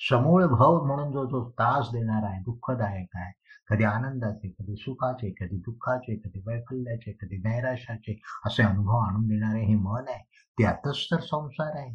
समूळ 0.00 0.46
भव 0.46 0.84
म्हणून 0.86 1.12
जो 1.12 1.24
जो 1.26 1.50
त्रास 1.50 1.88
देणार 1.92 2.22
आहे 2.24 2.40
दुःखदायक 2.42 3.16
आहे 3.16 3.32
कधी 3.68 3.84
आनंदाचे 3.84 4.48
कधी 4.48 4.76
सुखाचे 4.76 5.30
कधी 5.30 5.56
दुःखाचे 5.56 6.16
कधी 6.16 6.40
वैफल्याचे 6.46 7.12
कधी 7.12 7.36
नैराश्याचे 7.36 8.18
असे 8.46 8.62
अनुभव 8.62 8.98
आणून 8.98 9.26
देणारे 9.28 9.64
हे 9.64 9.74
मन 9.74 10.04
आहे. 10.08 10.24
त्यातच 10.58 11.06
तर 11.12 11.20
संसार 11.20 11.76
आहे. 11.76 11.94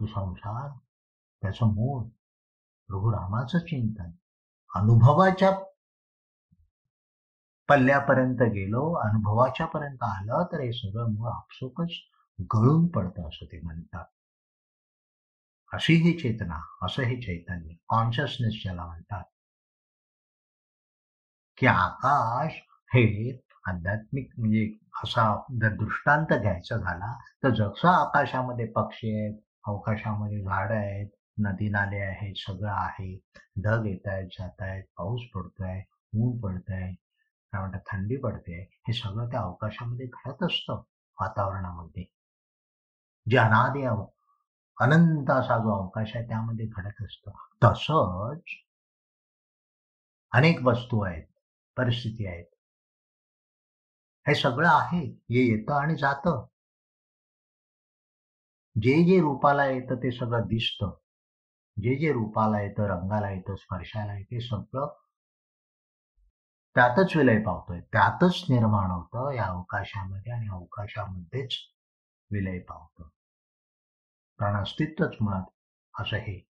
तो 0.00 0.06
संसार 0.06 0.68
त्याचं 1.42 1.66
मूळ 1.66 2.02
प्रभू 2.88 3.10
रामाचं 3.12 3.58
चिंतन. 3.58 4.10
अनुभवाच्या 4.70 5.50
पल्ल्यापर्यंत 7.68 8.42
गेलो 8.52 8.82
अनुभवाच्या 8.94 9.66
पर्यंत 9.66 10.02
आलं 10.02 10.44
तर 10.52 10.60
हे 10.60 10.72
सगळं 10.72 11.12
मूळ 11.12 11.28
आपसोकच 11.28 11.92
गळून 12.54 12.86
पडतं 12.86 13.28
असं 13.28 13.46
ते 13.46 13.60
म्हणतात. 13.60 14.04
अशी 15.72 15.94
ही 15.94 16.12
चेतना 16.18 16.60
असं 16.82 17.02
हे 17.02 17.16
चैतन्य 17.22 17.74
कॉन्शियसनेस 17.88 18.62
ज्याला 18.62 18.86
म्हणतात. 18.86 19.24
की 21.58 21.66
आकाश 21.66 22.52
हे 22.90 23.04
आध्यात्मिक 23.68 24.30
म्हणजे 24.38 24.64
असा 25.04 25.24
जर 25.62 25.74
दृष्टांत 25.74 26.32
घ्यायचा 26.40 26.76
झाला 26.76 27.12
तर 27.42 27.50
जसं 27.50 27.88
आकाशामध्ये 27.88 28.66
पक्षी 28.66 29.10
आहेत 29.16 29.40
अवकाशामध्ये 29.66 30.42
झाड 30.42 30.72
आहेत 30.72 31.08
नदी 31.38 31.68
नाले 31.70 32.00
आहेत 32.00 32.34
सगळं 32.38 32.70
आहे. 32.72 33.14
ढग 33.64 33.86
येत 33.86 34.06
आहेत 34.08 34.28
जात 34.32 34.62
आहेत 34.62 34.84
पाऊस 34.96 35.22
पडतोय 35.34 35.80
ऊन 36.14 36.38
पडतंय 36.40 36.92
काय 37.52 37.60
म्हणतात 37.60 37.80
थंडी 37.92 38.16
पडते 38.16 38.60
हे 38.88 38.92
सगळं 38.92 39.28
त्या 39.30 39.40
अवकाशामध्ये 39.40 40.06
घडत 40.06 40.42
असतं 40.42 40.82
वातावरणामध्ये. 41.20 42.04
जे 43.26 43.36
अनादे 43.38 43.84
अनंत 44.78 45.30
असा 45.30 45.58
जो 45.58 45.74
अवकाश 45.82 46.16
आहे 46.16 46.26
त्यामध्ये 46.28 46.66
घडत 46.66 47.02
असतं. 47.02 47.30
तसंच 47.64 48.54
अनेक 50.32 50.58
वस्तू 50.64 51.00
आहेत 51.04 51.26
परिस्थिती 51.76 52.26
आहेत. 52.26 52.44
हे 54.26 54.34
सगळं 54.34 54.68
आहे 54.68 55.04
हे 55.06 55.46
येतं 55.48 55.74
आणि 55.74 55.96
जातं. 55.96 56.44
जे 58.76 58.92
जे 59.04 59.20
रूपाला 59.20 59.66
येतं 59.66 59.96
ते 59.96 60.10
सगळं 60.10 60.46
दिसतं. 60.46 60.92
जे 61.82 61.96
जे 61.96 62.12
रूपाला 62.12 62.60
येतं 62.60 62.82
रंगाला 62.82 63.30
येतं 63.30 63.54
स्पर्शाला 63.56 64.18
येते 64.18 64.40
सगळं 64.40 64.98
त्यातच 66.74 67.16
विलय 67.16 67.42
पावतोय. 67.42 67.80
त्यातच 67.80 68.44
निर्माण 68.50 68.90
होतं 68.90 69.30
या 69.30 69.44
अवकाशामध्ये 69.44 70.32
आणि 70.32 70.48
अवकाशामध्येच 70.48 71.58
विलय 72.30 72.58
पावतं. 72.58 73.08
कारण 74.38 74.62
अस्तित्वच 74.62 75.16
मुळात 75.20 75.44
असं 76.00 76.16
हे. 76.16 76.48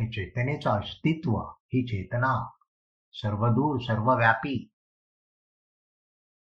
हे 0.00 0.06
चेतनेचं 0.06 0.70
अस्तित्व 0.70 1.38
ही 1.40 1.86
चेतना 1.86 2.48
सर्वदूर 3.12 3.80
सर्वव्यापी 3.80 4.70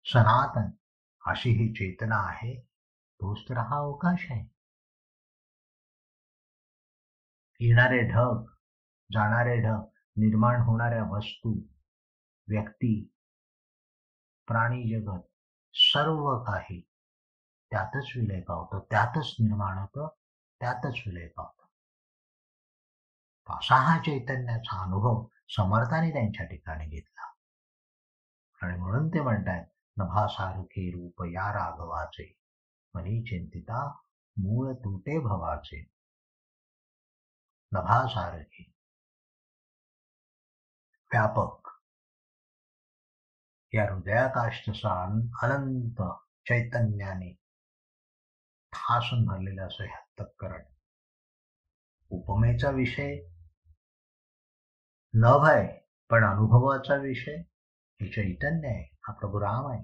सनातन 0.05 0.69
अशी 1.25 1.49
ही 1.49 1.73
चेतना 1.73 2.15
आहे. 2.15 2.61
तोच 3.21 3.49
तर 3.49 3.57
हा 3.57 3.75
अवकाश 3.75 4.31
आहे. 4.31 4.52
येणारे 7.63 8.01
ढग 8.01 8.45
जाणारे 9.13 9.61
ढग 9.61 9.81
निर्माण 10.15 10.61
होणाऱ्या 10.61 11.03
वस्तू 11.03 11.53
व्यक्ती 12.47 13.09
प्राणी 14.47 14.83
जगत 14.89 15.21
सर्व 15.73 16.43
काही 16.43 16.81
त्यातच 17.71 18.11
विलय 18.15 18.41
पावतं 18.41 18.79
त्यातच 18.79 19.35
निर्माण 19.39 19.77
होतं 19.77 20.07
त्यातच 20.59 20.95
विलय 21.07 21.27
पावतं. 21.27 21.63
असा 23.57 23.75
हा 23.75 23.99
चैतन्याचा 23.99 24.83
अनुभव 24.83 25.25
समर्थाने 25.49 26.13
त्यांच्या 26.13 26.45
ठिकाणी 26.45 26.85
घेतला. 26.85 27.31
आणि 28.61 28.77
म्हणून 28.79 29.09
ते 29.09 29.21
म्हणतात 29.21 29.65
नभासारखे 29.97 30.91
रूप 30.91 31.23
या 31.23 31.53
राघवाचे 31.53 32.37
मनी 32.93 33.21
चिंतिता 33.21 33.87
मूळ 34.37 34.73
तुटे 34.73 35.19
भवाचे. 35.19 35.92
नभासारखी. 37.73 38.73
व्यापक. 41.11 41.69
या 43.73 43.93
हृदयाकाशचा 43.93 45.03
अनंत 45.43 46.01
चैतन्याने 46.49 47.33
ठासून 48.73 49.25
भरलेलं 49.25 49.67
असं 49.67 49.83
ह्या 49.83 50.23
तत्करण. 50.23 50.63
उपमेचा 52.09 52.69
विषय. 52.69 53.15
नभ 55.13 55.45
आहे 55.45 55.89
पण 56.09 56.23
अनुभवाचा 56.23 56.95
विषय. 56.95 57.35
हे 58.01 58.11
चैतन्य 58.11 58.67
आहे 58.67 58.97
हा 59.07 59.13
प्रभू 59.13 59.39
राम 59.39 59.71
आहे. 59.71 59.81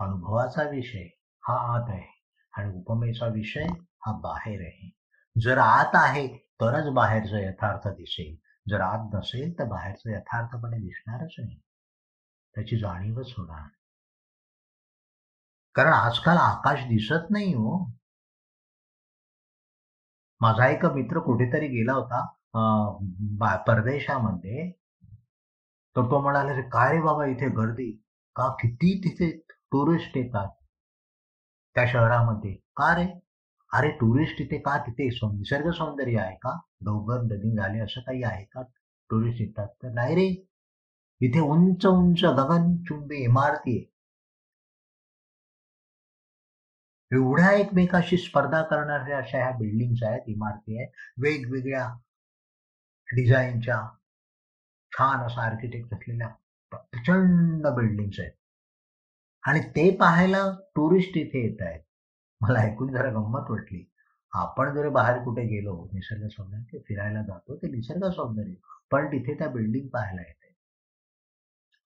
अनुभवाचा 0.00 0.62
विषय 0.62 1.04
हा 1.42 1.76
आत 1.76 1.90
आहे 1.90 2.22
आणि 2.52 2.78
उपमेचा 2.78 3.26
विषय 3.26 3.64
हा 3.78 4.20
बाहेर 4.20 4.60
आहे. 4.60 4.95
जर 5.36 5.58
आत 5.58 5.94
आहे 5.94 6.26
तरच 6.60 6.88
बाहेरचं 6.94 7.38
यथार्थ 7.38 7.88
दिसेल. 7.88 8.34
जर 8.66 8.80
आत 8.80 9.14
नसेल 9.14 9.52
तर 9.58 9.64
बाहेरचं 9.68 10.10
यथार्थपणे 10.10 10.78
दिसणारच 10.78 11.34
नाही. 11.38 11.58
त्याची 12.56 12.76
जाणीवच 12.78 13.34
होणार 13.38 13.68
कारण 15.74 15.92
आजकाल 15.92 16.36
आकाश 16.36 16.82
दिसत 16.88 17.30
नाही 17.30 17.52
हो. 17.54 17.76
माझा 20.40 20.68
एक 20.68 20.84
मित्र 20.94 21.20
कुठेतरी 21.20 21.66
गेला 21.68 21.92
होता 21.92 22.24
परदेशामध्ये. 23.66 24.70
तर 25.96 26.10
तो 26.10 26.20
म्हणाला 26.22 26.54
रे 26.56 26.62
काय 26.72 26.92
रे 26.92 27.00
बाबा 27.02 27.26
इथे 27.26 27.48
गर्दी? 27.56 27.90
का 28.36 28.48
किती 28.60 28.98
तिथे 29.04 29.30
टुरिस्ट 29.72 30.16
येतात? 30.16 30.48
त्या 31.76 31.86
शहरामध्ये. 31.86 32.54
का 32.76 32.94
रे? 32.96 33.06
अरे 33.74 33.90
टुरिस्ट 33.90 34.40
इथे 34.40 34.58
का? 34.58 34.76
तिथे 34.86 35.08
निसर्ग 35.08 35.70
सौंदर्य 35.72 36.18
आहे 36.18 36.36
का? 36.36 36.60
डोंगर 36.80 37.22
नदी 37.22 37.56
झाले 37.56 37.78
असं 37.80 38.00
काही 38.00 38.22
आहे 38.22 38.44
का? 38.44 38.62
टुरिस्ट 39.10 39.40
येतात 39.40 39.68
तर 39.82 39.88
नाही 39.92 40.14
रे. 40.14 40.28
इथे 41.20 41.40
उंच 41.40 41.86
उंच 41.86 42.24
गगनचुंबी 42.24 43.16
इमारती 43.16 43.78
आहे. 43.78 43.92
एवढ्या 47.12 47.52
एकमेकाशी 47.52 48.16
स्पर्धा 48.16 48.62
करणाऱ्या 48.62 49.18
अशा 49.18 49.38
ह्या 49.38 49.50
बिल्डिंग्स 49.50 50.02
आहेत 50.02 50.22
इमारती 50.28 50.78
आहेत. 50.78 50.88
वेगवेगळ्या 51.18 51.88
डिझाईनच्या 53.12 53.82
छान 54.92 55.26
असं 55.26 55.40
आर्किटेक्ट 55.40 55.94
असलेल्या 55.94 56.28
प्रचंड 56.70 57.66
बिल्डिंग्स 57.66 58.20
आहेत. 58.20 58.32
आणि 59.42 59.60
ते 59.60 59.96
पाहायला 59.96 60.50
टुरिस्ट 60.74 61.16
इथे 61.16 61.38
येत 61.48 61.62
आहेत. 61.62 61.80
मला 62.40 62.58
ऐकून 62.58 62.92
जरा 62.92 63.10
गंमत 63.10 63.50
वाटली. 63.50 63.90
आपण 64.32 64.74
जर 64.74 64.88
बाहेर 64.88 65.22
कुठे 65.22 65.42
गेलो 65.42 65.88
निसर्ग 65.92 66.28
सौंदर्य 66.28 66.78
फिरायला 66.78 67.22
जातो 67.22 67.56
ते 67.56 67.68
निसर्ग 67.68 68.10
सौंदर्य. 68.10 68.52
पण 68.90 69.06
तिथे 69.06 69.34
त्या 69.34 69.48
बिल्डिंग 69.48 69.88
पाहायला 69.88 70.20
येते. 70.20 70.46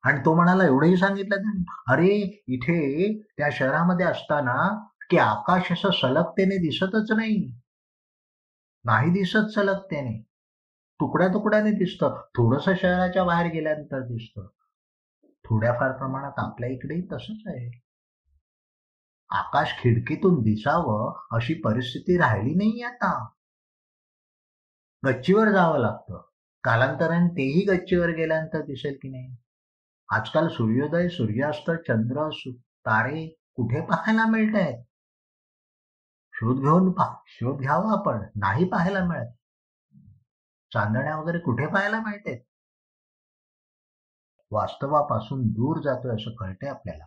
आणि 0.03 0.21
तो 0.25 0.35
म्हणाला 0.35 0.65
एवढंही 0.65 0.97
सांगितलं 0.97 1.37
त्यांनी 1.37 1.65
अरे 1.89 2.43
इथे 2.47 3.13
त्या 3.39 3.49
शहरामध्ये 3.53 4.07
असताना 4.07 4.87
की 5.11 5.19
आकाश 5.19 5.73
असं 5.73 5.91
सलगतेने 5.91 6.57
दिसतच 6.57 7.13
नाही. 7.13 7.61
नाही 8.85 9.11
दिसत 9.11 9.51
सलगतेने. 9.55 10.23
तुकड्या 11.01 11.29
तुकड्याने 11.29 11.71
दिसतं. 11.71 12.23
थोडस 12.37 12.65
शहराच्या 12.65 13.25
बाहेर 13.25 13.53
गेल्यानंतर 13.53 14.01
दिसतं. 14.01 14.47
थोड्याफार 15.45 15.93
प्रमाणात 15.93 16.33
आपल्या 16.37 16.69
इकडेही 16.69 17.03
तसंच 17.13 17.39
आहे. 17.47 17.90
आकाश 19.31 19.73
खिडकीतून 19.79 20.43
दिसावं 20.43 21.37
अशी 21.37 21.55
परिस्थिती 21.55 22.19
राहिली 22.19 22.55
नाही 22.55 22.83
आता. 22.83 23.29
गच्चीवर 25.05 25.51
जावं 25.53 25.79
लागतं. 25.79 26.23
कालांतराने 26.65 27.29
तेही 27.29 27.65
गच्चीवर 27.65 28.09
गेल्यानंतर 28.09 28.63
दिसेल 28.63 28.99
की 29.03 29.09
नाही? 29.09 29.37
आजकाल 30.09 30.49
सूर्योदय 30.49 31.09
सूर्यास्त 31.09 31.71
चंद्र 31.71 32.29
तारे 32.87 33.27
कुठे 33.55 33.81
पाहायला 33.81 34.25
मिळत 34.27 34.57
आहेत 34.57 34.85
शोध 36.35 36.61
घेऊन 36.61 36.91
पा 36.93 37.15
शोध 37.27 37.61
घ्यावा 37.61 37.93
आपण. 37.93 38.23
नाही 38.37 38.65
पाहायला 38.65 39.05
मिळत. 39.05 39.33
चांदण्या 40.73 41.17
वगैरे 41.17 41.39
कुठे 41.39 41.67
पाहायला 41.67 42.01
मिळते 42.01 42.47
वास्तवापासून 44.51 45.47
दूर 45.49 45.81
जातोय 45.81 46.15
असं 46.15 46.35
कळतंय 46.35 46.69
आपल्याला. 46.69 47.05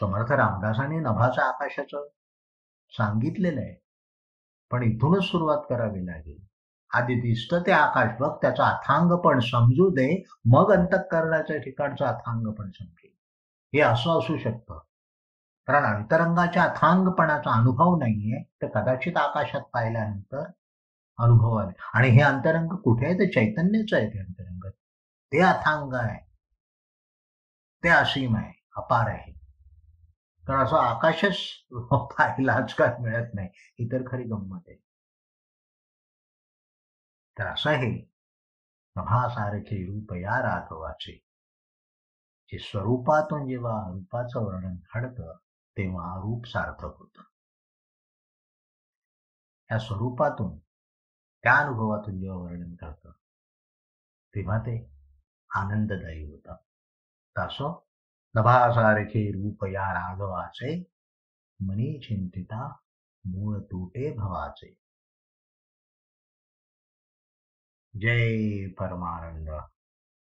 समर्थ 0.00 0.32
रामदासाने 0.32 0.98
नभाचं 0.98 1.42
आकाशाचं 1.42 2.08
सांगितलेलं 2.90 3.60
आहे. 3.60 3.74
पण 4.70 4.82
इथूनच 4.82 5.24
सुरुवात 5.24 5.62
करावी 5.68 6.06
लागेल. 6.06 6.46
आधी 6.94 7.14
दिसतं 7.14 7.62
ते 7.66 7.72
आकाश 7.72 8.10
बघ 8.20 8.36
त्याचं 8.42 8.62
अथांग 8.62 9.12
पण 9.12 9.38
समजू 9.40 9.90
दे 9.90 10.24
मग 10.44 10.72
अंतकरणाच्या 10.72 11.58
ठिकाणचं 11.58 12.04
अथांग 12.04 12.52
पण 12.52 12.70
समजेल. 12.70 13.12
हे 13.74 13.80
असं 13.80 14.18
असू 14.18 14.38
शकतं. 14.38 14.78
कारण 15.66 15.84
अंतरंगाच्या 15.84 16.62
अथांगपणाचा 16.62 17.50
अनुभव 17.52 17.96
नाहीये 17.96 18.42
तर 18.62 18.66
कदाचित 18.66 19.16
आकाशात 19.16 19.60
पाहिल्यानंतर 19.60 20.44
अनुभव 21.18 21.56
आले. 21.56 21.72
आणि 21.94 22.08
हे 22.08 22.20
अंतरंग 22.20 22.68
कुठे 22.68 23.06
आहे? 23.06 23.14
ते 23.14 23.26
चैतन्यच 23.26 23.94
आहे 23.94 24.08
ते 24.08 24.18
अंतरंग. 24.18 24.70
ते 25.32 25.40
अथांग 25.40 25.94
आहे. 25.94 26.20
ते 27.84 27.88
असीम 27.88 28.36
आहे. 28.36 28.52
अपार 28.76 29.08
आहे. 29.08 29.37
तर 30.48 30.62
असं 30.62 30.76
आकाशच 30.76 31.38
पाहायला 31.92 32.52
आजकाल 32.52 33.02
मिळत 33.02 33.34
नाही. 33.34 33.48
ही 33.54 33.86
तर 33.86 34.02
खरी 34.06 34.22
गंमत 34.22 34.60
आहे. 34.68 34.76
तर 37.38 37.46
असं 37.46 37.70
हे 37.70 37.90
नभासारखे 38.96 39.84
रूप 39.86 40.14
या 40.14 40.42
राघवाचे. 40.42 41.12
जे 42.52 42.58
स्वरूपातून 42.58 43.48
जेव्हा 43.48 43.90
रूपाचं 43.90 44.40
वर्णन 44.40 44.76
घडतं 44.94 45.36
तेव्हा 45.76 46.16
रूप 46.16 46.46
सार्थक 46.46 46.96
होत. 46.98 47.22
या 49.72 49.78
स्वरूपातून 49.78 50.58
त्या 51.42 51.54
अनुभवातून 51.54 52.20
जेव्हा 52.20 52.38
वर्णन 52.38 52.74
करतं 52.74 53.10
तेव्हा 54.34 54.58
ते 54.58 54.90
आनंददायी 55.54 56.24
होतं. 56.24 56.54
तासो 57.36 57.87
नभासारखे 58.38 59.30
रूप 59.30 59.64
या 59.64 59.92
राघवाचे 59.92 60.84
मनी 61.60 61.98
चिंतिता 61.98 62.68
मूळ 63.24 63.58
तुटे 63.58 64.12
भवाचे. 64.12 64.74
जय 68.00 68.68
परमानंद. 68.68 69.48